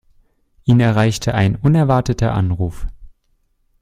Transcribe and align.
Ihn 0.65 0.79
erreichte 0.79 1.35
ein 1.35 1.55
unerwarteter 1.55 2.33
Anruf. 2.33 2.87